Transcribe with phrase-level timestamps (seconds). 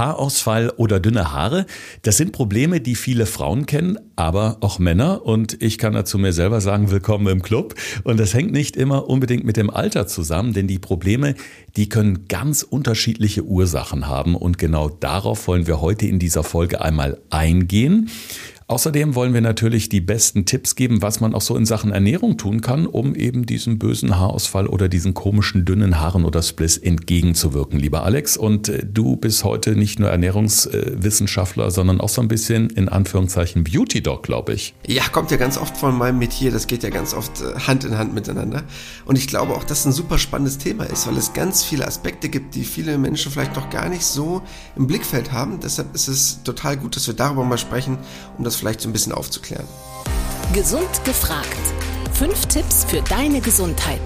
[0.00, 1.66] Haarausfall oder dünne Haare,
[2.02, 5.26] das sind Probleme, die viele Frauen kennen, aber auch Männer.
[5.26, 7.74] Und ich kann dazu mir selber sagen, willkommen im Club.
[8.02, 11.34] Und das hängt nicht immer unbedingt mit dem Alter zusammen, denn die Probleme,
[11.76, 14.36] die können ganz unterschiedliche Ursachen haben.
[14.36, 18.08] Und genau darauf wollen wir heute in dieser Folge einmal eingehen.
[18.70, 22.36] Außerdem wollen wir natürlich die besten Tipps geben, was man auch so in Sachen Ernährung
[22.36, 27.80] tun kann, um eben diesem bösen Haarausfall oder diesen komischen dünnen Haaren oder Spliss entgegenzuwirken,
[27.80, 28.36] lieber Alex.
[28.36, 33.64] Und äh, du bist heute nicht nur Ernährungswissenschaftler, sondern auch so ein bisschen in Anführungszeichen
[33.64, 34.72] Beauty Dog, glaube ich.
[34.86, 36.52] Ja, kommt ja ganz oft von meinem Metier.
[36.52, 38.62] Das geht ja ganz oft äh, Hand in Hand miteinander.
[39.04, 41.88] Und ich glaube auch, dass es ein super spannendes Thema ist, weil es ganz viele
[41.88, 44.42] Aspekte gibt, die viele Menschen vielleicht noch gar nicht so
[44.76, 45.58] im Blickfeld haben.
[45.60, 47.98] Deshalb ist es total gut, dass wir darüber mal sprechen,
[48.38, 49.66] um das vielleicht so ein bisschen aufzuklären.
[50.52, 51.46] Gesund gefragt.
[52.12, 54.00] Fünf Tipps für deine Gesundheit.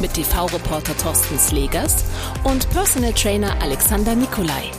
[0.00, 2.04] Mit TV-Reporter Thorsten Slegers
[2.44, 4.70] und Personal Trainer Alexander Nikolai.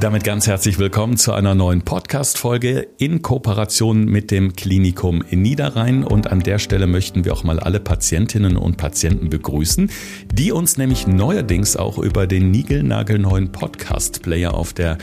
[0.00, 6.04] Damit ganz herzlich willkommen zu einer neuen Podcast-Folge in Kooperation mit dem Klinikum in Niederrhein.
[6.04, 9.90] Und an der Stelle möchten wir auch mal alle Patientinnen und Patienten begrüßen,
[10.30, 14.98] die uns nämlich neuerdings auch über den niegelnagelneuen Podcast-Player auf der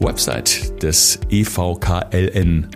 [0.00, 2.68] Website des EVKLN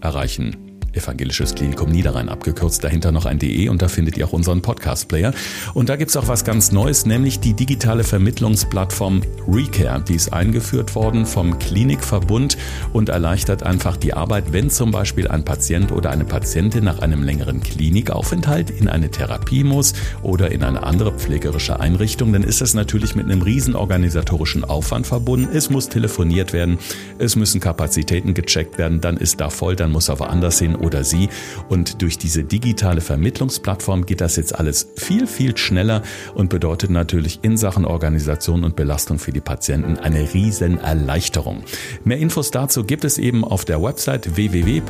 [0.00, 0.65] erreichen.
[0.96, 5.32] Evangelisches Klinikum Niederrhein abgekürzt, dahinter noch ein DE und da findet ihr auch unseren Podcast-Player.
[5.74, 10.02] Und da gibt's auch was ganz Neues, nämlich die digitale Vermittlungsplattform Recare.
[10.02, 12.56] Die ist eingeführt worden vom Klinikverbund
[12.92, 17.22] und erleichtert einfach die Arbeit, wenn zum Beispiel ein Patient oder eine Patientin nach einem
[17.22, 22.74] längeren Klinikaufenthalt in eine Therapie muss oder in eine andere pflegerische Einrichtung, dann ist das
[22.74, 25.48] natürlich mit einem riesen organisatorischen Aufwand verbunden.
[25.52, 26.78] Es muss telefoniert werden,
[27.18, 31.04] es müssen Kapazitäten gecheckt werden, dann ist da voll, dann muss er woanders hin oder
[31.04, 31.28] sie.
[31.68, 36.02] Und durch diese digitale Vermittlungsplattform geht das jetzt alles viel, viel schneller
[36.34, 41.64] und bedeutet natürlich in Sachen Organisation und Belastung für die Patienten eine riesen Erleichterung.
[42.04, 44.86] Mehr Infos dazu gibt es eben auf der Website www.evkln.de.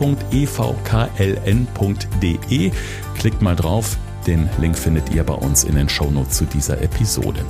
[3.18, 3.96] Klickt mal drauf.
[4.26, 7.44] Den Link findet ihr bei uns in den Shownotes zu dieser Episode.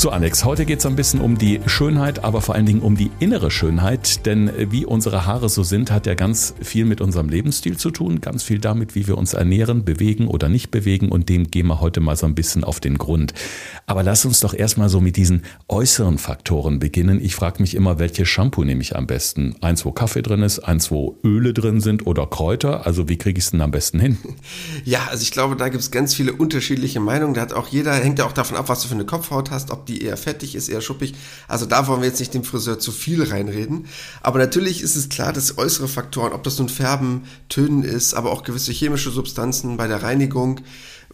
[0.00, 2.96] So, Alex, heute geht es ein bisschen um die Schönheit, aber vor allen Dingen um
[2.96, 4.24] die innere Schönheit.
[4.24, 7.90] Denn äh, wie unsere Haare so sind, hat ja ganz viel mit unserem Lebensstil zu
[7.90, 11.10] tun, ganz viel damit, wie wir uns ernähren, bewegen oder nicht bewegen.
[11.10, 13.34] Und dem gehen wir heute mal so ein bisschen auf den Grund.
[13.84, 17.22] Aber lass uns doch erstmal so mit diesen äußeren Faktoren beginnen.
[17.22, 19.56] Ich frage mich immer, welches Shampoo nehme ich am besten?
[19.60, 22.86] Eins, wo Kaffee drin ist, eins, wo Öle drin sind oder Kräuter.
[22.86, 24.16] Also wie kriege ich es denn am besten hin?
[24.86, 27.34] Ja, also ich glaube, da gibt es ganz viele unterschiedliche Meinungen.
[27.34, 29.70] Da hat auch jeder, hängt ja auch davon ab, was du für eine Kopfhaut hast,
[29.70, 31.14] ob die eher fettig ist, eher schuppig.
[31.48, 33.86] Also da wollen wir jetzt nicht dem Friseur zu viel reinreden.
[34.22, 38.30] Aber natürlich ist es klar, dass äußere Faktoren, ob das nun Färben, Tönen ist, aber
[38.32, 40.60] auch gewisse chemische Substanzen bei der Reinigung,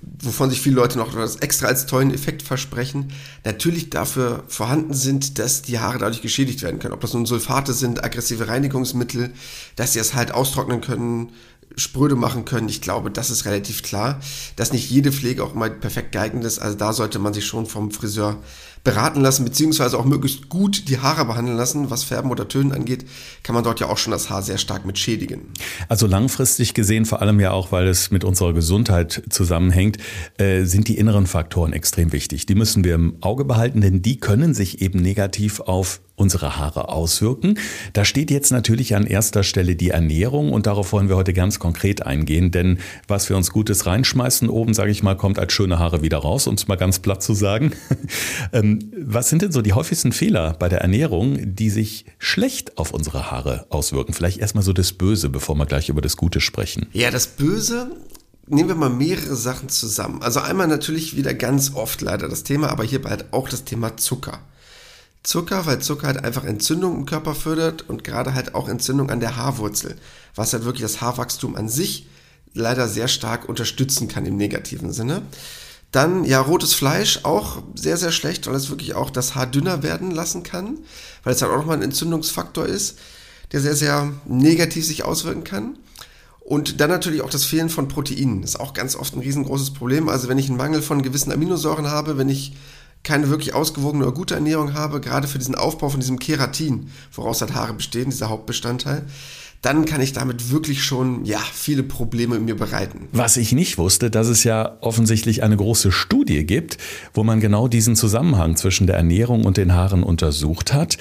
[0.03, 3.13] wovon sich viele Leute noch das extra als tollen Effekt versprechen,
[3.45, 6.95] natürlich dafür vorhanden sind, dass die Haare dadurch geschädigt werden können.
[6.95, 9.33] Ob das nun Sulfate sind, aggressive Reinigungsmittel,
[9.75, 11.33] dass sie es halt austrocknen können,
[11.77, 12.69] spröde machen können.
[12.69, 14.21] Ich glaube, das ist relativ klar,
[14.57, 16.59] dass nicht jede Pflege auch mal perfekt geeignet ist.
[16.59, 18.43] Also da sollte man sich schon vom Friseur
[18.87, 21.91] beraten lassen, beziehungsweise auch möglichst gut die Haare behandeln lassen.
[21.91, 23.05] Was Färben oder Tönen angeht,
[23.43, 25.49] kann man dort ja auch schon das Haar sehr stark mit schädigen.
[25.89, 29.99] Also langfristig gesehen, vor allem ja auch, weil es mit unserer Gesundheit zusammenhängt,
[30.39, 32.47] äh, sind die inneren Faktoren extrem wichtig.
[32.47, 36.89] Die müssen wir im Auge behalten, denn die können sich eben negativ auf unsere Haare
[36.89, 37.59] auswirken.
[37.93, 41.59] Da steht jetzt natürlich an erster Stelle die Ernährung und darauf wollen wir heute ganz
[41.59, 45.79] konkret eingehen, denn was wir uns Gutes reinschmeißen, oben, sage ich mal, kommt als schöne
[45.79, 47.73] Haare wieder raus, um es mal ganz platt zu sagen.
[48.99, 53.31] Was sind denn so die häufigsten Fehler bei der Ernährung, die sich schlecht auf unsere
[53.31, 54.13] Haare auswirken?
[54.13, 56.87] Vielleicht erstmal so das Böse, bevor wir gleich über das Gute sprechen.
[56.93, 57.91] Ja, das Böse
[58.47, 60.23] nehmen wir mal mehrere Sachen zusammen.
[60.23, 63.97] Also einmal natürlich wieder ganz oft leider das Thema, aber hierbei halt auch das Thema
[63.97, 64.41] Zucker.
[65.23, 69.19] Zucker, weil Zucker halt einfach Entzündung im Körper fördert und gerade halt auch Entzündung an
[69.19, 69.97] der Haarwurzel,
[70.37, 72.07] was halt wirklich das Haarwachstum an sich
[72.55, 75.23] leider sehr stark unterstützen kann im negativen Sinne.
[75.97, 79.83] Dann, ja, rotes Fleisch auch sehr, sehr schlecht, weil es wirklich auch das Haar dünner
[79.83, 80.77] werden lassen kann,
[81.25, 82.99] weil es halt auch nochmal ein Entzündungsfaktor ist,
[83.53, 85.79] der sehr, sehr negativ sich auswirken kann.
[86.41, 88.43] Und dann natürlich auch das Fehlen von Proteinen.
[88.43, 90.11] Das ist auch ganz oft ein riesengroßes Problem.
[90.11, 92.53] Also wenn ich einen Mangel von gewissen Aminosäuren habe, wenn ich
[93.03, 97.41] keine wirklich ausgewogene oder gute Ernährung habe, gerade für diesen Aufbau von diesem Keratin, woraus
[97.41, 99.07] halt Haare bestehen, dieser Hauptbestandteil,
[99.63, 103.09] dann kann ich damit wirklich schon ja viele Probleme mir bereiten.
[103.13, 106.79] Was ich nicht wusste, dass es ja offensichtlich eine große Studie gibt,
[107.15, 110.99] wo man genau diesen Zusammenhang zwischen der Ernährung und den Haaren untersucht hat.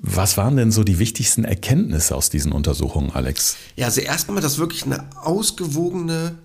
[0.00, 3.56] Was waren denn so die wichtigsten Erkenntnisse aus diesen Untersuchungen, Alex?
[3.76, 6.38] Ja, also erstmal, dass wirklich eine ausgewogene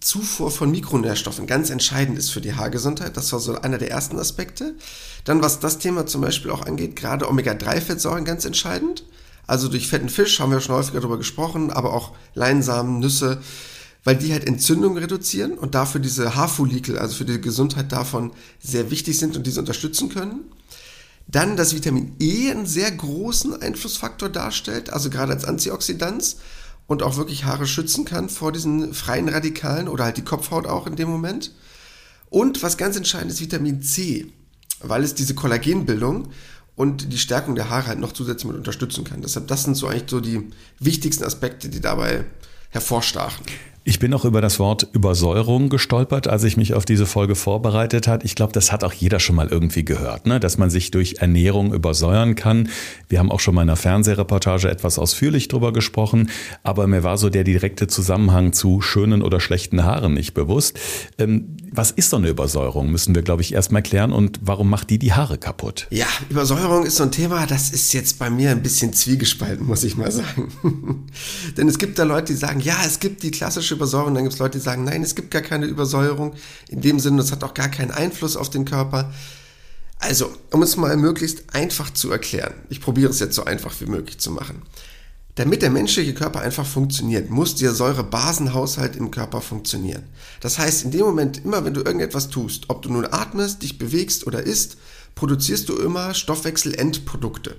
[0.00, 3.16] Zufuhr von Mikronährstoffen ganz entscheidend ist für die Haargesundheit.
[3.16, 4.74] Das war so einer der ersten Aspekte.
[5.24, 9.04] Dann, was das Thema zum Beispiel auch angeht, gerade Omega-3-Fettsäuren ganz entscheidend.
[9.46, 13.40] Also durch fetten Fisch haben wir schon häufiger darüber gesprochen, aber auch Leinsamen, Nüsse,
[14.04, 18.90] weil die halt Entzündungen reduzieren und dafür diese Haarfollikel, also für die Gesundheit davon sehr
[18.90, 20.44] wichtig sind und diese unterstützen können.
[21.28, 26.36] Dann, dass Vitamin E einen sehr großen Einflussfaktor darstellt, also gerade als Antioxidant
[26.86, 30.86] und auch wirklich Haare schützen kann vor diesen freien Radikalen oder halt die Kopfhaut auch
[30.86, 31.52] in dem Moment.
[32.30, 34.32] Und was ganz entscheidend ist, Vitamin C,
[34.80, 36.28] weil es diese Kollagenbildung
[36.76, 39.22] und die Stärkung der Haare halt noch zusätzlich mit unterstützen kann.
[39.22, 42.24] Deshalb, das sind so eigentlich so die wichtigsten Aspekte, die dabei
[42.70, 43.44] hervorstachen.
[43.88, 48.08] Ich bin auch über das Wort Übersäuerung gestolpert, als ich mich auf diese Folge vorbereitet
[48.08, 48.24] hat.
[48.24, 50.40] Ich glaube, das hat auch jeder schon mal irgendwie gehört, ne?
[50.40, 52.68] dass man sich durch Ernährung übersäuern kann.
[53.08, 56.30] Wir haben auch schon mal in einer Fernsehreportage etwas ausführlich drüber gesprochen,
[56.64, 60.80] aber mir war so der direkte Zusammenhang zu schönen oder schlechten Haaren nicht bewusst.
[61.18, 64.90] Ähm, was ist so eine Übersäuerung, müssen wir, glaube ich, erstmal klären und warum macht
[64.90, 65.86] die die Haare kaputt?
[65.90, 69.84] Ja, Übersäuerung ist so ein Thema, das ist jetzt bei mir ein bisschen zwiegespalten, muss
[69.84, 70.48] ich mal sagen.
[71.56, 74.14] Denn es gibt da Leute, die sagen, ja, es gibt die klassische Übersäuerung.
[74.14, 76.34] Dann gibt es Leute, die sagen, nein, es gibt gar keine Übersäuerung.
[76.68, 79.12] In dem Sinne, das hat auch gar keinen Einfluss auf den Körper.
[79.98, 83.86] Also, um es mal möglichst einfach zu erklären, ich probiere es jetzt so einfach wie
[83.86, 84.62] möglich zu machen.
[85.36, 90.04] Damit der menschliche Körper einfach funktioniert, muss der Säurebasenhaushalt im Körper funktionieren.
[90.40, 93.78] Das heißt, in dem Moment, immer wenn du irgendetwas tust, ob du nun atmest, dich
[93.78, 94.76] bewegst oder isst,
[95.14, 97.56] produzierst du immer Stoffwechselendprodukte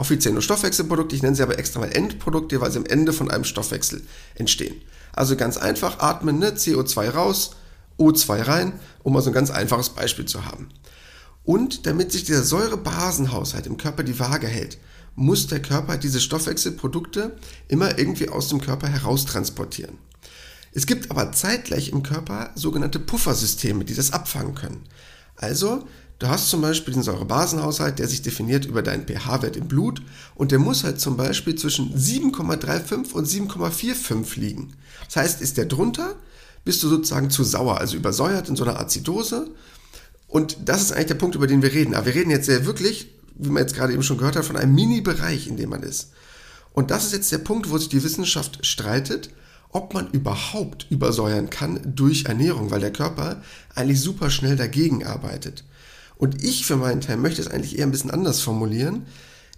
[0.00, 3.30] offiziell nur Stoffwechselprodukte, ich nenne sie aber extra mal Endprodukte, weil sie am Ende von
[3.30, 4.02] einem Stoffwechsel
[4.34, 4.80] entstehen.
[5.12, 6.50] Also ganz einfach, atmen, ne?
[6.50, 7.50] CO2 raus,
[7.98, 8.72] O2 rein,
[9.02, 10.68] um mal so ein ganz einfaches Beispiel zu haben.
[11.44, 14.78] Und damit sich dieser Säurebasenhaushalt im Körper die Waage hält,
[15.16, 17.36] muss der Körper diese Stoffwechselprodukte
[17.68, 19.98] immer irgendwie aus dem Körper heraustransportieren.
[20.72, 24.84] Es gibt aber zeitgleich im Körper sogenannte Puffersysteme, die das abfangen können.
[25.36, 25.88] Also
[26.20, 30.02] Du hast zum Beispiel den Säurebasenhaushalt, der sich definiert über deinen pH-Wert im Blut
[30.34, 34.74] und der muss halt zum Beispiel zwischen 7,35 und 7,45 liegen.
[35.06, 36.16] Das heißt, ist der drunter,
[36.62, 39.48] bist du sozusagen zu sauer, also übersäuert in so einer Azidose.
[40.28, 41.94] Und das ist eigentlich der Punkt, über den wir reden.
[41.94, 44.58] Aber wir reden jetzt sehr wirklich, wie man jetzt gerade eben schon gehört hat, von
[44.58, 46.10] einem Mini-Bereich, in dem man ist.
[46.74, 49.30] Und das ist jetzt der Punkt, wo sich die Wissenschaft streitet,
[49.70, 53.42] ob man überhaupt übersäuern kann durch Ernährung, weil der Körper
[53.74, 55.64] eigentlich super schnell dagegen arbeitet.
[56.20, 59.06] Und ich für meinen Teil möchte es eigentlich eher ein bisschen anders formulieren.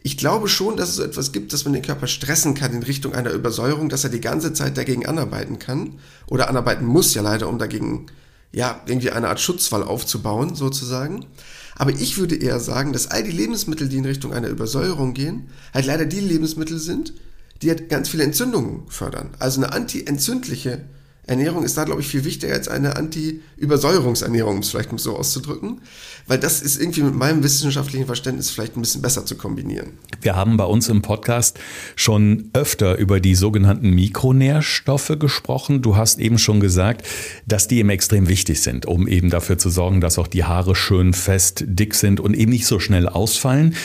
[0.04, 2.84] Ich glaube schon, dass es so etwas gibt, dass man den Körper stressen kann in
[2.84, 5.98] Richtung einer Übersäuerung, dass er die ganze Zeit dagegen anarbeiten kann
[6.28, 8.06] oder anarbeiten muss ja leider, um dagegen
[8.52, 11.26] ja irgendwie eine Art Schutzwall aufzubauen sozusagen.
[11.74, 15.48] Aber ich würde eher sagen, dass all die Lebensmittel, die in Richtung einer Übersäuerung gehen,
[15.74, 17.12] halt leider die Lebensmittel sind,
[17.60, 19.30] die halt ganz viele Entzündungen fördern.
[19.40, 20.84] Also eine antientzündliche
[21.24, 25.80] Ernährung ist da, glaube ich, viel wichtiger als eine Anti-Übersäuerungsernährung, um es vielleicht so auszudrücken,
[26.26, 29.92] weil das ist irgendwie mit meinem wissenschaftlichen Verständnis vielleicht ein bisschen besser zu kombinieren.
[30.20, 31.60] Wir haben bei uns im Podcast
[31.94, 35.80] schon öfter über die sogenannten Mikronährstoffe gesprochen.
[35.80, 37.06] Du hast eben schon gesagt,
[37.46, 40.74] dass die eben extrem wichtig sind, um eben dafür zu sorgen, dass auch die Haare
[40.74, 43.76] schön fest, dick sind und eben nicht so schnell ausfallen.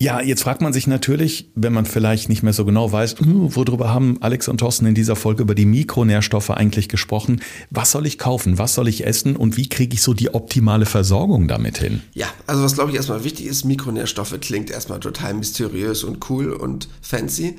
[0.00, 3.56] Ja, jetzt fragt man sich natürlich, wenn man vielleicht nicht mehr so genau weiß, hm,
[3.56, 7.42] worüber haben Alex und Thorsten in dieser Folge über die Mikronährstoffe eigentlich gesprochen?
[7.70, 8.58] Was soll ich kaufen?
[8.58, 9.34] Was soll ich essen?
[9.34, 12.02] Und wie kriege ich so die optimale Versorgung damit hin?
[12.14, 16.52] Ja, also was glaube ich erstmal wichtig ist, Mikronährstoffe klingt erstmal total mysteriös und cool
[16.52, 17.58] und fancy.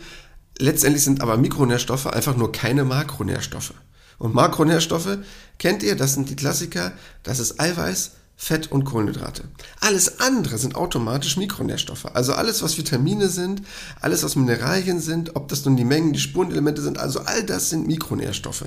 [0.57, 3.73] Letztendlich sind aber Mikronährstoffe einfach nur keine Makronährstoffe.
[4.17, 5.17] Und Makronährstoffe
[5.57, 9.43] kennt ihr, das sind die Klassiker, das ist Eiweiß, Fett und Kohlenhydrate.
[9.81, 12.05] Alles andere sind automatisch Mikronährstoffe.
[12.15, 13.61] Also alles, was Vitamine sind,
[13.99, 17.69] alles, was Mineralien sind, ob das nun die Mengen, die Spurenelemente sind, also all das
[17.69, 18.63] sind Mikronährstoffe.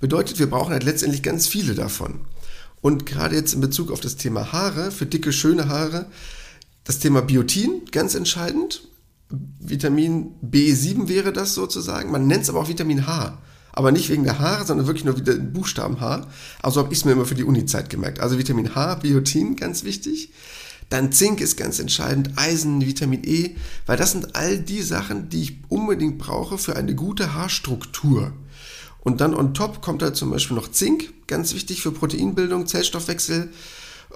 [0.00, 2.20] Bedeutet, wir brauchen halt letztendlich ganz viele davon.
[2.80, 6.06] Und gerade jetzt in Bezug auf das Thema Haare, für dicke, schöne Haare,
[6.84, 8.88] das Thema Biotin, ganz entscheidend.
[9.28, 12.10] Vitamin B7 wäre das sozusagen.
[12.10, 13.38] Man nennt es aber auch Vitamin H.
[13.72, 16.26] Aber nicht wegen der Haare, sondern wirklich nur wieder Buchstaben H.
[16.62, 18.20] Also habe ich es mir immer für die Uni-Zeit gemerkt.
[18.20, 20.30] Also Vitamin H, Biotin, ganz wichtig.
[20.90, 25.42] Dann Zink ist ganz entscheidend, Eisen, Vitamin E, weil das sind all die Sachen, die
[25.42, 28.32] ich unbedingt brauche für eine gute Haarstruktur.
[29.00, 33.48] Und dann on top kommt da zum Beispiel noch Zink, ganz wichtig für Proteinbildung, Zellstoffwechsel,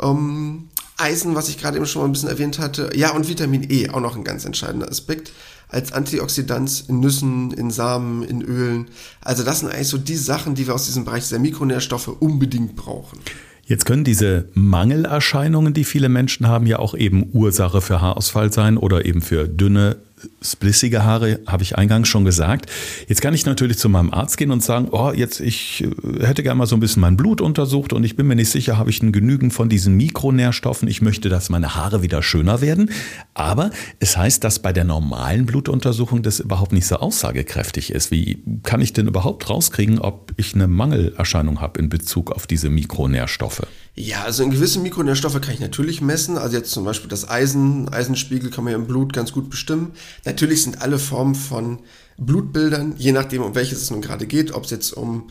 [0.01, 2.91] ähm, Eisen, was ich gerade eben schon mal ein bisschen erwähnt hatte.
[2.95, 5.33] Ja, und Vitamin E, auch noch ein ganz entscheidender Aspekt
[5.69, 8.87] als Antioxidant in Nüssen, in Samen, in Ölen.
[9.21, 12.77] Also das sind eigentlich so die Sachen, die wir aus diesem Bereich der Mikronährstoffe unbedingt
[12.77, 13.19] brauchen.
[13.65, 18.79] Jetzt können diese Mangelerscheinungen, die viele Menschen haben, ja auch eben Ursache für Haarausfall sein
[18.79, 19.97] oder eben für dünne,
[20.43, 22.71] splissige Haare, habe ich eingangs schon gesagt.
[23.09, 26.43] Jetzt kann ich natürlich zu meinem Arzt gehen und sagen, oh, jetzt ich äh, hätte
[26.43, 28.91] gerne mal so ein bisschen mein Blut untersucht und ich bin mir nicht sicher, habe
[28.91, 30.89] ich ein Genügen von diesen Mikronährstoffen.
[30.89, 32.91] Ich möchte, dass meine Haare wieder schöner werden.
[33.35, 38.11] Aber es heißt, dass bei der normalen Blutuntersuchung das überhaupt nicht so aussagekräftig ist.
[38.11, 42.71] Wie kann ich denn überhaupt rauskriegen, ob ich eine Mangelerscheinung habe in Bezug auf diese
[42.71, 43.67] Mikronährstoffe?
[43.95, 46.39] Ja, also in gewisse Mikronährstoffe kann ich natürlich messen.
[46.39, 49.93] Also jetzt zum Beispiel das Eisen, Eisenspiegel kann man ja im Blut ganz gut bestimmen.
[50.25, 51.81] Natürlich sind alle Formen von
[52.19, 55.31] Blutbildern, je nachdem, um welches es nun gerade geht, ob es jetzt um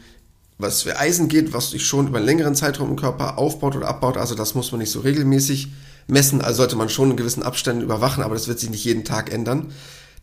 [0.58, 3.88] was für Eisen geht, was sich schon über einen längeren Zeitraum im Körper aufbaut oder
[3.88, 5.70] abbaut, also das muss man nicht so regelmäßig
[6.08, 9.04] messen, also sollte man schon in gewissen Abständen überwachen, aber das wird sich nicht jeden
[9.04, 9.74] Tag ändern.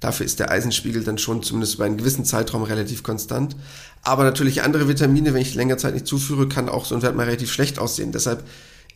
[0.03, 3.55] Dafür ist der Eisenspiegel dann schon zumindest über einen gewissen Zeitraum relativ konstant.
[4.03, 7.15] Aber natürlich andere Vitamine, wenn ich längere Zeit nicht zuführe, kann auch so ein Wert
[7.15, 8.11] mal relativ schlecht aussehen.
[8.11, 8.45] Deshalb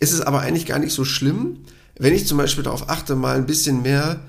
[0.00, 1.60] ist es aber eigentlich gar nicht so schlimm,
[1.96, 4.20] wenn ich zum Beispiel darauf achte, mal ein bisschen mehr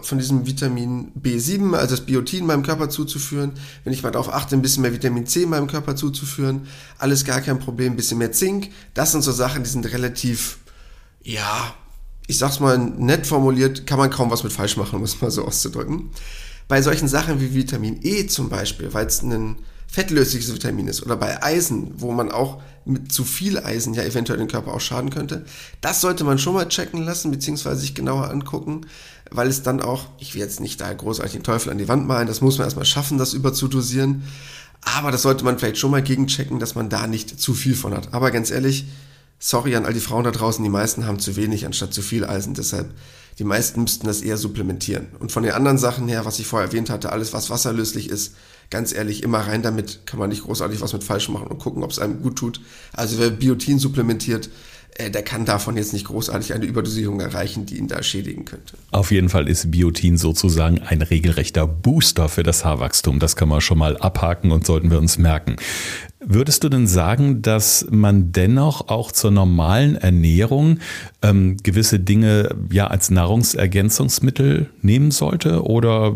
[0.00, 3.52] von diesem Vitamin B7, also das Biotin meinem Körper zuzuführen,
[3.84, 6.66] wenn ich mal darauf achte, ein bisschen mehr Vitamin C meinem Körper zuzuführen,
[6.96, 10.56] alles gar kein Problem, ein bisschen mehr Zink, das sind so Sachen, die sind relativ,
[11.22, 11.74] ja,
[12.26, 15.30] ich sag's mal nett formuliert, kann man kaum was mit falsch machen, um es mal
[15.30, 16.10] so auszudrücken.
[16.68, 21.16] Bei solchen Sachen wie Vitamin E zum Beispiel, weil es ein fettlösliches Vitamin ist, oder
[21.16, 25.10] bei Eisen, wo man auch mit zu viel Eisen ja eventuell den Körper auch schaden
[25.10, 25.44] könnte,
[25.80, 28.86] das sollte man schon mal checken lassen, beziehungsweise sich genauer angucken,
[29.30, 32.08] weil es dann auch, ich will jetzt nicht da großartig den Teufel an die Wand
[32.08, 34.24] malen, das muss man erstmal schaffen, das überzudosieren,
[34.80, 37.94] aber das sollte man vielleicht schon mal gegenchecken, dass man da nicht zu viel von
[37.94, 38.12] hat.
[38.12, 38.86] Aber ganz ehrlich,
[39.44, 42.24] sorry an all die Frauen da draußen, die meisten haben zu wenig anstatt zu viel
[42.24, 42.94] Eisen, deshalb
[43.38, 45.08] die meisten müssten das eher supplementieren.
[45.18, 48.36] Und von den anderen Sachen her, was ich vorher erwähnt hatte, alles was wasserlöslich ist,
[48.70, 51.82] ganz ehrlich, immer rein damit, kann man nicht großartig was mit falsch machen und gucken,
[51.82, 52.60] ob es einem gut tut.
[52.92, 54.48] Also wer Biotin supplementiert,
[54.96, 58.76] äh, der kann davon jetzt nicht großartig eine Überdosierung erreichen, die ihn da schädigen könnte.
[58.92, 63.18] Auf jeden Fall ist Biotin sozusagen ein regelrechter Booster für das Haarwachstum.
[63.18, 65.56] Das kann man schon mal abhaken und sollten wir uns merken.
[66.26, 70.78] Würdest du denn sagen, dass man dennoch auch zur normalen Ernährung
[71.22, 75.62] ähm, gewisse Dinge ja als Nahrungsergänzungsmittel nehmen sollte?
[75.64, 76.14] Oder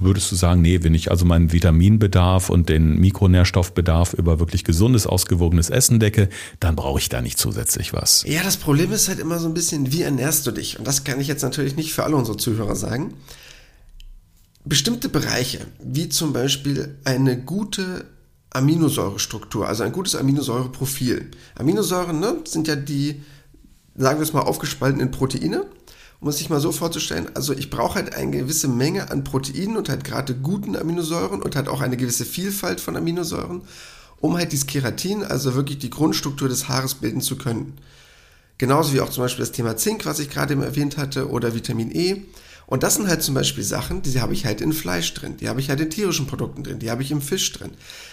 [0.00, 5.06] würdest du sagen, nee, wenn ich also meinen Vitaminbedarf und den Mikronährstoffbedarf über wirklich gesundes,
[5.06, 8.24] ausgewogenes Essen decke, dann brauche ich da nicht zusätzlich was?
[8.26, 10.78] Ja, das Problem ist halt immer so ein bisschen, wie ernährst du dich?
[10.78, 13.14] Und das kann ich jetzt natürlich nicht für alle unsere Zuhörer sagen.
[14.64, 18.06] Bestimmte Bereiche, wie zum Beispiel eine gute
[18.50, 21.30] Aminosäurestruktur, also ein gutes Aminosäureprofil.
[21.54, 23.22] Aminosäuren ne, sind ja die,
[23.96, 25.66] sagen wir es mal, aufgespaltenen Proteine.
[26.20, 29.78] Um es sich mal so vorzustellen, also ich brauche halt eine gewisse Menge an Proteinen
[29.78, 33.62] und halt gerade guten Aminosäuren und halt auch eine gewisse Vielfalt von Aminosäuren,
[34.20, 37.78] um halt dieses Keratin, also wirklich die Grundstruktur des Haares bilden zu können.
[38.58, 41.54] Genauso wie auch zum Beispiel das Thema Zink, was ich gerade eben erwähnt hatte, oder
[41.54, 42.24] Vitamin E.
[42.70, 45.48] Und das sind halt zum Beispiel Sachen, die habe ich halt in Fleisch drin, die
[45.48, 47.72] habe ich halt in tierischen Produkten drin, die habe ich im Fisch drin.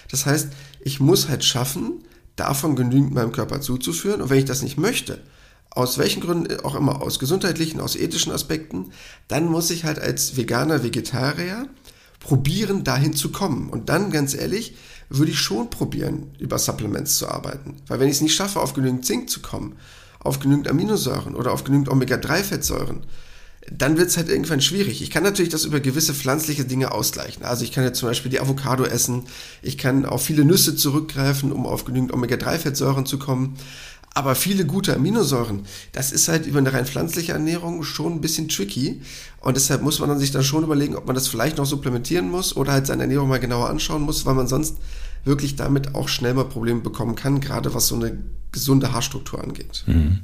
[0.09, 0.49] Das heißt,
[0.81, 2.03] ich muss halt schaffen,
[2.35, 4.19] davon genügend meinem Körper zuzuführen.
[4.19, 5.19] Und wenn ich das nicht möchte,
[5.69, 8.91] aus welchen Gründen auch immer, aus gesundheitlichen, aus ethischen Aspekten,
[9.27, 11.67] dann muss ich halt als Veganer, Vegetarier
[12.19, 13.69] probieren, dahin zu kommen.
[13.69, 14.75] Und dann, ganz ehrlich,
[15.09, 17.75] würde ich schon probieren, über Supplements zu arbeiten.
[17.87, 19.75] Weil wenn ich es nicht schaffe, auf genügend Zink zu kommen,
[20.19, 23.03] auf genügend Aminosäuren oder auf genügend Omega-3-Fettsäuren,
[23.71, 25.01] dann wird es halt irgendwann schwierig.
[25.01, 27.43] Ich kann natürlich das über gewisse pflanzliche Dinge ausgleichen.
[27.43, 29.23] Also ich kann jetzt zum Beispiel die Avocado essen,
[29.61, 33.55] ich kann auf viele Nüsse zurückgreifen, um auf genügend Omega-3-Fettsäuren zu kommen.
[34.13, 38.49] Aber viele gute Aminosäuren, das ist halt über eine rein pflanzliche Ernährung schon ein bisschen
[38.49, 39.01] tricky.
[39.41, 42.55] Und deshalb muss man sich dann schon überlegen, ob man das vielleicht noch supplementieren muss
[42.55, 44.77] oder halt seine Ernährung mal genauer anschauen muss, weil man sonst
[45.23, 48.17] wirklich damit auch schnell mal Probleme bekommen kann, gerade was so eine
[48.51, 49.83] gesunde Haarstruktur angeht.
[49.85, 50.21] Mhm.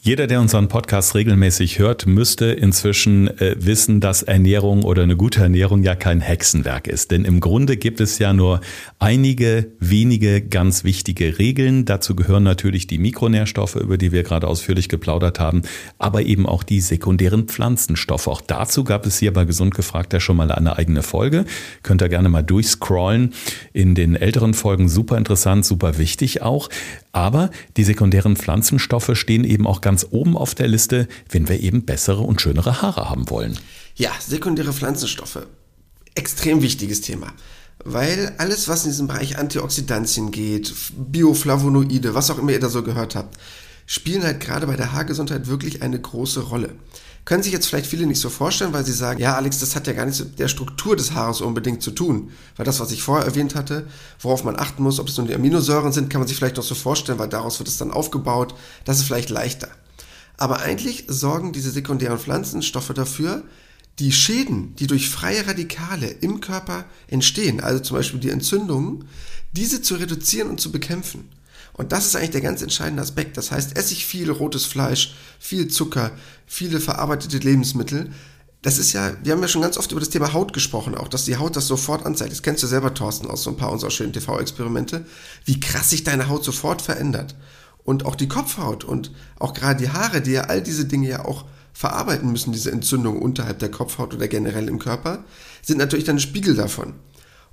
[0.00, 5.42] Jeder, der unseren Podcast regelmäßig hört, müsste inzwischen äh, wissen, dass Ernährung oder eine gute
[5.42, 7.10] Ernährung ja kein Hexenwerk ist.
[7.10, 8.60] Denn im Grunde gibt es ja nur
[9.00, 11.84] einige wenige ganz wichtige Regeln.
[11.84, 15.62] Dazu gehören natürlich die Mikronährstoffe, über die wir gerade ausführlich geplaudert haben,
[15.98, 18.28] aber eben auch die sekundären Pflanzenstoffe.
[18.28, 21.44] Auch dazu gab es hier bei Gesund gefragt ja schon mal eine eigene Folge.
[21.82, 23.34] Könnt ihr gerne mal durchscrollen.
[23.72, 26.68] In den älteren Folgen super interessant, super wichtig auch.
[27.12, 31.84] Aber die sekundären Pflanzenstoffe stehen eben auch ganz oben auf der Liste, wenn wir eben
[31.84, 33.58] bessere und schönere Haare haben wollen.
[33.96, 35.46] Ja, sekundäre Pflanzenstoffe.
[36.14, 37.32] Extrem wichtiges Thema.
[37.84, 42.82] Weil alles, was in diesem Bereich Antioxidantien geht, Bioflavonoide, was auch immer ihr da so
[42.82, 43.38] gehört habt,
[43.86, 46.74] spielen halt gerade bei der Haargesundheit wirklich eine große Rolle.
[47.28, 49.86] Können sich jetzt vielleicht viele nicht so vorstellen, weil sie sagen, ja Alex, das hat
[49.86, 52.30] ja gar nichts mit der Struktur des Haares unbedingt zu tun.
[52.56, 53.86] Weil das, was ich vorher erwähnt hatte,
[54.18, 56.64] worauf man achten muss, ob es nur die Aminosäuren sind, kann man sich vielleicht noch
[56.64, 58.54] so vorstellen, weil daraus wird es dann aufgebaut.
[58.86, 59.68] Das ist vielleicht leichter.
[60.38, 63.42] Aber eigentlich sorgen diese sekundären Pflanzenstoffe dafür,
[63.98, 69.04] die Schäden, die durch freie Radikale im Körper entstehen, also zum Beispiel die Entzündungen,
[69.52, 71.28] diese zu reduzieren und zu bekämpfen.
[71.78, 73.36] Und das ist eigentlich der ganz entscheidende Aspekt.
[73.36, 76.10] Das heißt, esse ich viel rotes Fleisch, viel Zucker,
[76.44, 78.10] viele verarbeitete Lebensmittel.
[78.62, 81.06] Das ist ja, wir haben ja schon ganz oft über das Thema Haut gesprochen, auch,
[81.06, 82.32] dass die Haut das sofort anzeigt.
[82.32, 85.06] Das kennst du selber, Thorsten, aus so ein paar unserer schönen TV-Experimente,
[85.44, 87.36] wie krass sich deine Haut sofort verändert.
[87.84, 91.24] Und auch die Kopfhaut und auch gerade die Haare, die ja all diese Dinge ja
[91.24, 95.24] auch verarbeiten müssen, diese Entzündungen unterhalb der Kopfhaut oder generell im Körper,
[95.62, 96.94] sind natürlich dann ein Spiegel davon.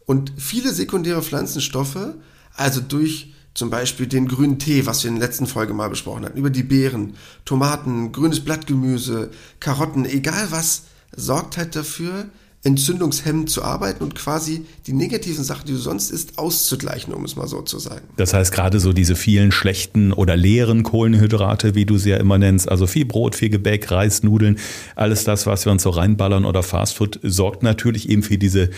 [0.07, 2.15] Und viele sekundäre Pflanzenstoffe,
[2.55, 6.25] also durch zum Beispiel den grünen Tee, was wir in der letzten Folge mal besprochen
[6.25, 10.83] hatten, über die Beeren, Tomaten, grünes Blattgemüse, Karotten, egal was,
[11.15, 12.25] sorgt halt dafür,
[12.65, 17.35] entzündungshemmend zu arbeiten und quasi die negativen Sachen, die du sonst isst, auszugleichen, um es
[17.35, 18.07] mal so zu sagen.
[18.17, 22.39] Das heißt, gerade so diese vielen schlechten oder leeren Kohlenhydrate, wie du sie ja immer
[22.39, 24.57] nennst, also viel Brot, viel Gebäck, Reis, Nudeln,
[24.95, 28.71] alles das, was wir uns so reinballern oder Fastfood, sorgt natürlich eben für diese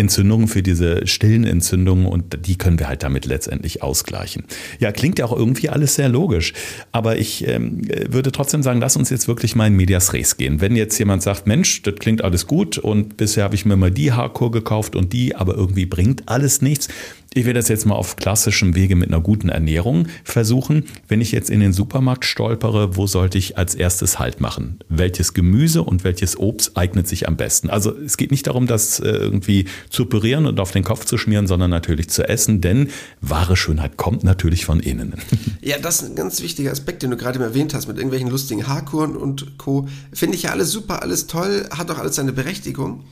[0.00, 4.44] Entzündungen, für diese stillen Entzündungen und die können wir halt damit letztendlich ausgleichen.
[4.78, 6.52] Ja, klingt ja auch irgendwie alles sehr logisch,
[6.90, 10.60] aber ich ähm, würde trotzdem sagen, lass uns jetzt wirklich mal in Medias Res gehen.
[10.60, 13.90] Wenn jetzt jemand sagt, Mensch, das klingt alles gut und bisher habe ich mir mal
[13.90, 16.88] die Haarkur gekauft und die, aber irgendwie bringt alles nichts,
[17.32, 20.86] ich will das jetzt mal auf klassischem Wege mit einer guten Ernährung versuchen.
[21.06, 24.80] Wenn ich jetzt in den Supermarkt stolpere, wo sollte ich als erstes Halt machen?
[24.88, 27.70] Welches Gemüse und welches Obst eignet sich am besten?
[27.70, 31.18] Also es geht nicht darum, das äh, irgendwie zu pürieren und auf den Kopf zu
[31.18, 32.88] schmieren, sondern natürlich zu essen, denn
[33.20, 35.14] wahre Schönheit kommt natürlich von innen.
[35.62, 38.66] Ja, das ist ein ganz wichtiger Aspekt, den du gerade erwähnt hast, mit irgendwelchen lustigen
[38.66, 39.88] Haarkuren und Co.
[40.12, 43.04] Finde ich ja alles super, alles toll, hat auch alles seine Berechtigung.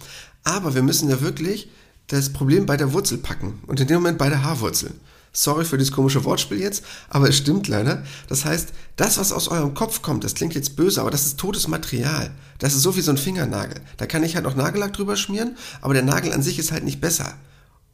[0.45, 1.69] Aber wir müssen ja wirklich
[2.09, 4.93] das Problem bei der Wurzel packen und in dem Moment bei der Haarwurzel.
[5.33, 8.03] Sorry für dieses komische Wortspiel jetzt, aber es stimmt leider.
[8.29, 11.39] Das heißt, das, was aus eurem Kopf kommt, das klingt jetzt böse, aber das ist
[11.39, 12.31] totes Material.
[12.59, 13.81] Das ist so wie so ein Fingernagel.
[13.99, 16.85] Da kann ich halt noch Nagellack drüber schmieren, aber der Nagel an sich ist halt
[16.85, 17.35] nicht besser.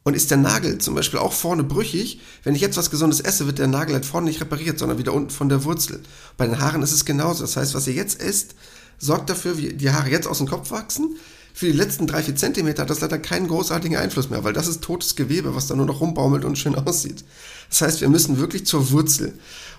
[0.03, 3.47] Und ist der Nagel zum Beispiel auch vorne brüchig, wenn ich jetzt was Gesundes esse,
[3.47, 6.01] wird der Nagel halt vorne nicht repariert, sondern wieder unten von der Wurzel.
[6.37, 7.41] Bei den Haaren ist es genauso.
[7.41, 8.55] Das heißt, was ihr jetzt esst,
[8.97, 11.17] sorgt dafür, wie die Haare jetzt aus dem Kopf wachsen,
[11.55, 14.67] für die letzten drei, vier Zentimeter hat das leider keinen großartigen Einfluss mehr, weil das
[14.67, 17.23] ist totes Gewebe, was da nur noch rumbaumelt und schön aussieht.
[17.69, 19.31] Das heißt, wir müssen wirklich zur Wurzel.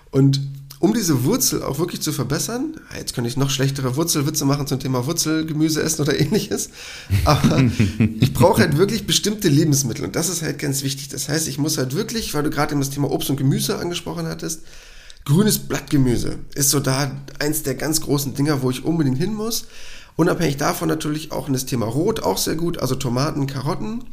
[0.09, 0.41] Und
[0.79, 4.79] um diese Wurzel auch wirklich zu verbessern, jetzt könnte ich noch schlechtere Wurzelwitze machen zum
[4.79, 6.71] Thema Wurzelgemüse essen oder ähnliches,
[7.25, 7.63] aber
[8.19, 11.09] ich brauche halt wirklich bestimmte Lebensmittel und das ist halt ganz wichtig.
[11.09, 13.77] Das heißt, ich muss halt wirklich, weil du gerade eben das Thema Obst und Gemüse
[13.77, 14.61] angesprochen hattest,
[15.25, 19.65] grünes Blattgemüse ist so da eins der ganz großen Dinger, wo ich unbedingt hin muss.
[20.17, 24.03] Unabhängig davon natürlich auch in das Thema Rot auch sehr gut, also Tomaten, Karotten.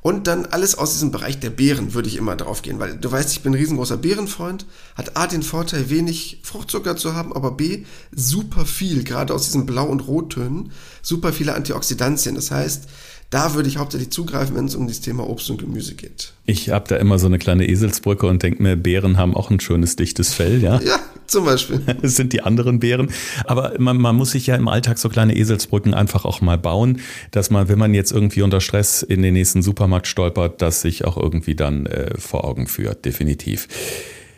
[0.00, 3.12] Und dann alles aus diesem Bereich der Beeren würde ich immer drauf gehen, weil du
[3.12, 4.66] weißt, ich bin ein riesengroßer Beerenfreund.
[4.96, 9.64] Hat A den Vorteil, wenig Fruchtzucker zu haben, aber B, super viel, gerade aus diesen
[9.64, 12.34] Blau- und Rottönen, super viele Antioxidantien.
[12.34, 12.88] Das heißt,
[13.30, 16.32] da würde ich hauptsächlich zugreifen, wenn es um das Thema Obst und Gemüse geht.
[16.46, 19.60] Ich habe da immer so eine kleine Eselsbrücke und denke mir, Beeren haben auch ein
[19.60, 20.80] schönes, dichtes Fell, ja?
[20.80, 20.98] Ja,
[21.32, 21.82] zum Beispiel.
[22.02, 23.10] Es sind die anderen Beeren.
[23.44, 27.00] Aber man, man muss sich ja im Alltag so kleine Eselsbrücken einfach auch mal bauen,
[27.30, 31.04] dass man, wenn man jetzt irgendwie unter Stress in den nächsten Supermarkt stolpert, das sich
[31.04, 33.68] auch irgendwie dann äh, vor Augen führt, definitiv.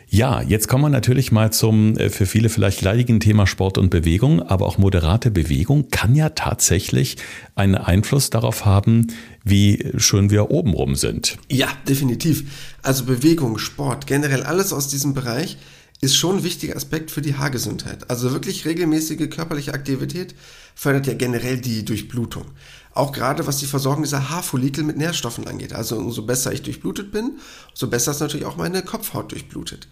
[0.07, 3.89] Ja, jetzt kommen wir natürlich mal zum äh, für viele vielleicht leidigen Thema Sport und
[3.89, 7.17] Bewegung, aber auch moderate Bewegung kann ja tatsächlich
[7.55, 9.07] einen Einfluss darauf haben,
[9.43, 11.37] wie schön wir obenrum sind.
[11.51, 12.45] Ja, definitiv.
[12.81, 15.57] Also Bewegung, Sport, generell alles aus diesem Bereich
[16.05, 18.09] ist schon ein wichtiger Aspekt für die Haargesundheit.
[18.09, 20.35] Also wirklich regelmäßige körperliche Aktivität
[20.75, 22.45] fördert ja generell die Durchblutung.
[22.93, 25.73] Auch gerade was die Versorgung dieser Haarfollikel mit Nährstoffen angeht.
[25.73, 27.39] Also umso besser ich durchblutet bin,
[27.71, 29.87] umso besser ist natürlich auch meine Kopfhaut durchblutet.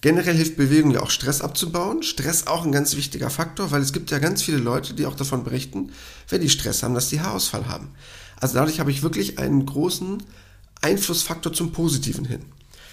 [0.00, 2.02] Generell hilft Bewegung ja auch Stress abzubauen.
[2.02, 5.14] Stress auch ein ganz wichtiger Faktor, weil es gibt ja ganz viele Leute, die auch
[5.14, 5.92] davon berichten,
[6.28, 7.90] wenn die Stress haben, dass die Haarausfall haben.
[8.40, 10.22] Also dadurch habe ich wirklich einen großen
[10.80, 12.40] Einflussfaktor zum Positiven hin.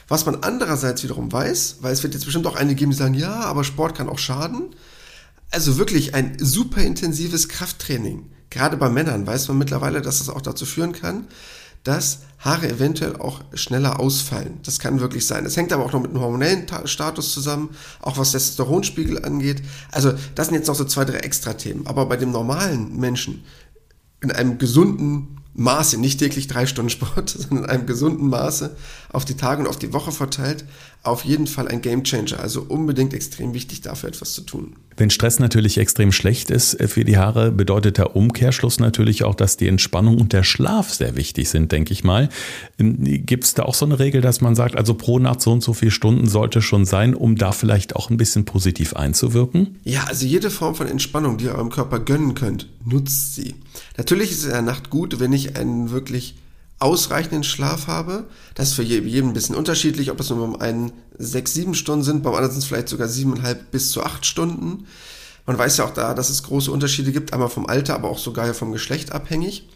[0.07, 3.13] Was man andererseits wiederum weiß, weil es wird jetzt bestimmt auch einige geben, die sagen,
[3.13, 4.75] ja, aber Sport kann auch schaden.
[5.51, 10.41] Also wirklich ein super intensives Krafttraining gerade bei Männern weiß man mittlerweile, dass es auch
[10.41, 11.27] dazu führen kann,
[11.83, 14.59] dass Haare eventuell auch schneller ausfallen.
[14.63, 15.45] Das kann wirklich sein.
[15.45, 17.69] Es hängt aber auch noch mit dem hormonellen Status zusammen,
[18.01, 19.61] auch was Testosteronspiegel angeht.
[19.91, 21.87] Also das sind jetzt noch so zwei, drei Extra-Themen.
[21.87, 23.43] Aber bei dem normalen Menschen
[24.21, 28.75] in einem gesunden Maße, nicht täglich drei Stunden Sport, sondern in einem gesunden Maße
[29.11, 30.65] auf die Tage und auf die Woche verteilt,
[31.07, 32.39] auf jeden Fall ein Gamechanger.
[32.39, 34.75] Also unbedingt extrem wichtig, dafür etwas zu tun.
[34.95, 39.35] Wenn Stress natürlich extrem schlecht ist äh, für die Haare, bedeutet der Umkehrschluss natürlich auch,
[39.35, 42.29] dass die Entspannung und der Schlaf sehr wichtig sind, denke ich mal.
[42.79, 45.51] Ähm, Gibt es da auch so eine Regel, dass man sagt, also pro Nacht so
[45.51, 49.77] und so viele Stunden sollte schon sein, um da vielleicht auch ein bisschen positiv einzuwirken?
[49.83, 53.53] Ja, also jede Form von Entspannung, die ihr eurem Körper gönnen könnt, nutzt sie.
[53.97, 56.35] Natürlich ist es in der Nacht gut, wenn ich einen wirklich
[56.79, 58.25] ausreichenden Schlaf habe.
[58.55, 62.03] Das ist für jeden ein bisschen unterschiedlich, ob es nur um einen sechs, sieben Stunden
[62.03, 64.85] sind, beim anderen sind es vielleicht sogar siebeneinhalb bis zu acht Stunden.
[65.45, 68.19] Man weiß ja auch da, dass es große Unterschiede gibt, einmal vom Alter, aber auch
[68.19, 69.67] sogar vom Geschlecht abhängig.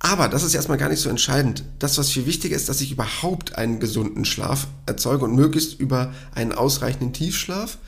[0.00, 1.64] Aber das ist erstmal gar nicht so entscheidend.
[1.78, 6.12] Das, was viel wichtiger ist, dass ich überhaupt einen gesunden Schlaf erzeuge und möglichst über
[6.34, 7.78] einen ausreichenden Tiefschlaf,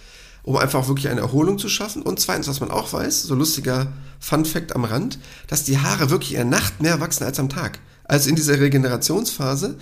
[0.43, 2.03] um einfach wirklich eine Erholung zu schaffen.
[2.03, 6.11] Und zweitens, was man auch weiß, so lustiger Fun Fact am Rand, dass die Haare
[6.11, 7.79] wirklich in der Nacht mehr wachsen als am Tag.
[8.05, 9.77] Also in dieser Regenerationsphase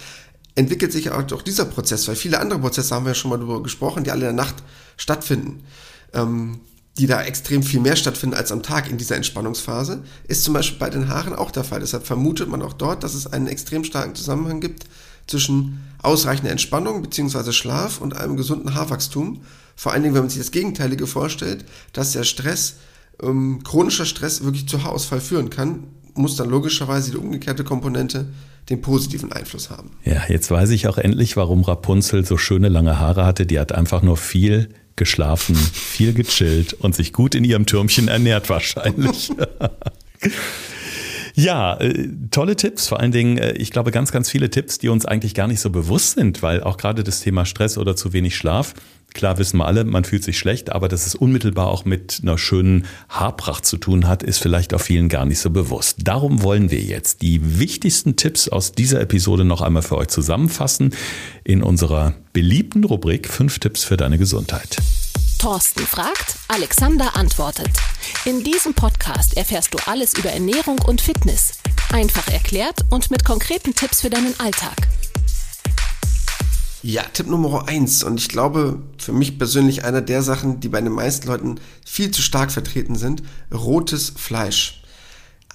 [0.54, 3.62] entwickelt sich auch dieser Prozess, weil viele andere Prozesse haben wir ja schon mal darüber
[3.62, 4.56] gesprochen, die alle in der Nacht
[4.96, 5.62] stattfinden,
[6.12, 6.60] ähm,
[6.98, 10.78] die da extrem viel mehr stattfinden als am Tag in dieser Entspannungsphase, ist zum Beispiel
[10.80, 11.78] bei den Haaren auch der Fall.
[11.78, 14.86] Deshalb vermutet man auch dort, dass es einen extrem starken Zusammenhang gibt
[15.28, 17.52] zwischen ausreichender Entspannung bzw.
[17.52, 19.42] Schlaf und einem gesunden Haarwachstum.
[19.78, 22.78] Vor allen Dingen, wenn man sich das Gegenteilige vorstellt, dass der Stress,
[23.22, 28.26] ähm, chronischer Stress wirklich zu Haarausfall führen kann, muss dann logischerweise die umgekehrte Komponente
[28.70, 29.92] den positiven Einfluss haben.
[30.02, 33.46] Ja, jetzt weiß ich auch endlich, warum Rapunzel so schöne lange Haare hatte.
[33.46, 38.50] Die hat einfach nur viel geschlafen, viel gechillt und sich gut in ihrem Türmchen ernährt
[38.50, 39.30] wahrscheinlich.
[41.38, 42.88] Ja, äh, tolle Tipps.
[42.88, 45.60] Vor allen Dingen, äh, ich glaube, ganz, ganz viele Tipps, die uns eigentlich gar nicht
[45.60, 48.74] so bewusst sind, weil auch gerade das Thema Stress oder zu wenig Schlaf
[49.14, 52.36] Klar wissen wir alle, man fühlt sich schlecht, aber dass es unmittelbar auch mit einer
[52.36, 56.00] schönen Haarpracht zu tun hat, ist vielleicht auch vielen gar nicht so bewusst.
[56.04, 60.94] Darum wollen wir jetzt die wichtigsten Tipps aus dieser Episode noch einmal für euch zusammenfassen
[61.42, 64.76] in unserer beliebten Rubrik 5 Tipps für deine Gesundheit.
[65.38, 67.70] Thorsten fragt, Alexander antwortet.
[68.24, 71.52] In diesem Podcast erfährst du alles über Ernährung und Fitness.
[71.92, 74.74] Einfach erklärt und mit konkreten Tipps für deinen Alltag.
[76.82, 80.80] Ja, Tipp Nummer eins und ich glaube für mich persönlich einer der Sachen, die bei
[80.80, 83.22] den meisten Leuten viel zu stark vertreten sind,
[83.52, 84.77] rotes Fleisch.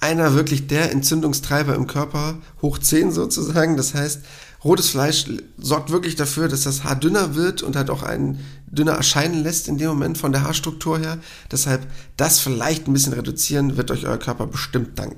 [0.04, 3.78] Einer wirklich der Entzündungstreiber im Körper, hoch 10 sozusagen.
[3.78, 4.20] Das heißt,
[4.62, 5.24] rotes Fleisch
[5.56, 9.66] sorgt wirklich dafür, dass das Haar dünner wird und halt auch einen dünner erscheinen lässt
[9.66, 11.20] in dem Moment von der Haarstruktur her.
[11.50, 11.86] Deshalb
[12.18, 15.16] das vielleicht ein bisschen reduzieren, wird euch euer Körper bestimmt danken.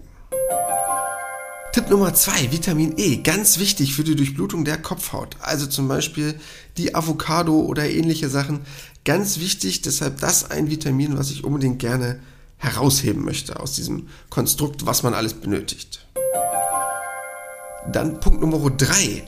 [1.72, 5.36] Tipp Nummer zwei, Vitamin E, ganz wichtig für die Durchblutung der Kopfhaut.
[5.40, 6.36] Also zum Beispiel
[6.76, 8.60] die Avocado oder ähnliche Sachen.
[9.04, 12.20] Ganz wichtig, deshalb das ein Vitamin, was ich unbedingt gerne
[12.58, 16.06] herausheben möchte aus diesem Konstrukt, was man alles benötigt.
[17.92, 19.24] Dann Punkt Nummer drei,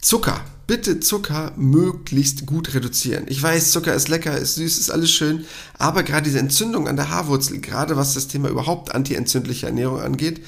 [0.00, 0.40] Zucker.
[0.66, 3.24] Bitte Zucker möglichst gut reduzieren.
[3.28, 5.44] Ich weiß, Zucker ist lecker, ist süß, ist alles schön,
[5.76, 10.40] aber gerade diese Entzündung an der Haarwurzel, gerade was das Thema überhaupt antientzündliche Ernährung angeht,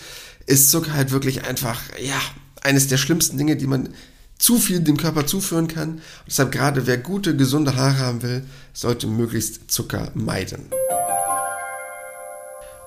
[0.46, 2.20] ist Zucker halt wirklich einfach, ja,
[2.62, 3.90] eines der schlimmsten Dinge, die man
[4.38, 5.90] zu viel dem Körper zuführen kann.
[5.90, 10.70] Und deshalb gerade wer gute, gesunde Haare haben will, sollte möglichst Zucker meiden.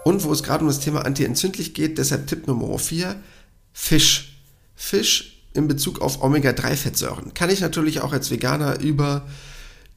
[0.08, 3.15] Und wo es gerade um das Thema antientzündlich geht, deshalb Tipp Nummer 4,
[3.74, 4.38] Fisch.
[4.76, 7.34] Fisch in Bezug auf Omega-3-Fettsäuren.
[7.34, 9.28] Kann ich natürlich auch als Veganer über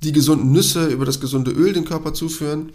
[0.03, 2.73] die gesunden Nüsse, über das gesunde Öl den Körper zuführen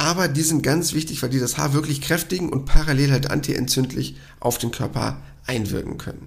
[0.00, 4.16] aber die sind ganz wichtig, weil die das Haar wirklich kräftigen und parallel halt antientzündlich
[4.40, 6.26] auf den Körper einwirken können.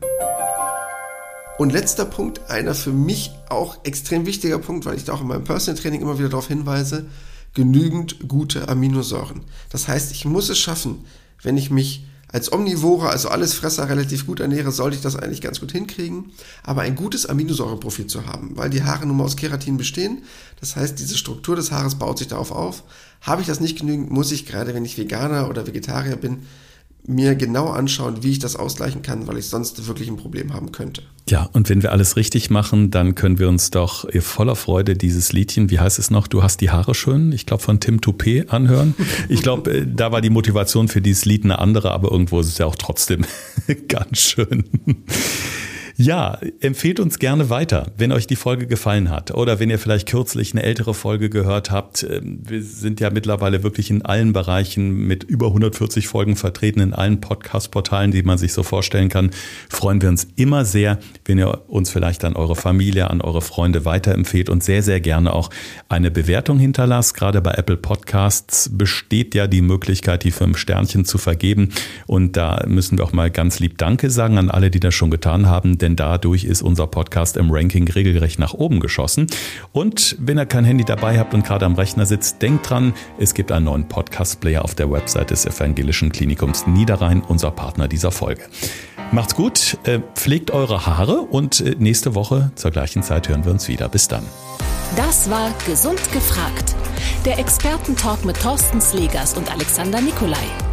[1.58, 5.28] Und letzter Punkt, einer für mich auch extrem wichtiger Punkt, weil ich da auch in
[5.28, 7.08] meinem Personal Training immer wieder darauf hinweise,
[7.54, 9.42] genügend gute Aminosäuren.
[9.70, 11.06] Das heißt, ich muss es schaffen,
[11.42, 15.40] wenn ich mich als Omnivore, also alles Fresser, relativ gut ernähre, sollte ich das eigentlich
[15.40, 16.32] ganz gut hinkriegen.
[16.64, 20.24] Aber ein gutes Aminosäureprofil zu haben, weil die Haare nun mal aus Keratin bestehen.
[20.60, 22.84] Das heißt, diese Struktur des Haares baut sich darauf auf.
[23.22, 26.48] Habe ich das nicht genügend, muss ich gerade, wenn ich Veganer oder Vegetarier bin,
[27.06, 30.72] mir genau anschauen, wie ich das ausgleichen kann, weil ich sonst wirklich ein Problem haben
[30.72, 31.04] könnte.
[31.30, 35.34] Ja, und wenn wir alles richtig machen, dann können wir uns doch voller Freude dieses
[35.34, 38.48] Liedchen, wie heißt es noch, du hast die Haare schön, ich glaube von Tim Toupé
[38.50, 38.96] anhören.
[39.30, 42.48] Ich glaube, äh, da war die Motivation für dieses Lied eine andere, aber irgendwo ist
[42.48, 43.26] es ja auch trotzdem
[43.88, 44.66] ganz schön.
[45.96, 50.10] Ja, empfehlt uns gerne weiter, wenn euch die Folge gefallen hat oder wenn ihr vielleicht
[50.10, 52.02] kürzlich eine ältere Folge gehört habt.
[52.10, 56.94] Ähm, wir sind ja mittlerweile wirklich in allen Bereichen mit über 140 Folgen vertreten, in
[56.94, 59.30] allen Podcast-Portalen, die man sich so vorstellen kann.
[59.70, 63.86] Freuen wir uns immer sehr, wenn ihr uns vielleicht an eure Familie, an eure Freunde
[63.86, 65.52] weiterempfehlt und sehr, sehr gerne auch
[65.90, 67.14] eine Bewertung hinterlasst.
[67.14, 71.70] Gerade bei Apple Podcasts besteht ja die Möglichkeit, die fünf Sternchen zu vergeben.
[72.08, 75.12] Und da müssen wir auch mal ganz lieb Danke sagen an alle, die das schon
[75.12, 79.28] getan haben denn dadurch ist unser Podcast im Ranking regelrecht nach oben geschossen.
[79.72, 83.34] Und wenn ihr kein Handy dabei habt und gerade am Rechner sitzt, denkt dran, es
[83.34, 88.44] gibt einen neuen Podcast-Player auf der Website des Evangelischen Klinikums Niederrhein, unser Partner dieser Folge.
[89.12, 93.52] Macht's gut, äh, pflegt eure Haare und äh, nächste Woche zur gleichen Zeit hören wir
[93.52, 93.90] uns wieder.
[93.90, 94.24] Bis dann.
[94.96, 96.76] Das war Gesund gefragt.
[97.26, 100.73] Der Expertentalk mit Thorsten Slegers und Alexander Nikolai.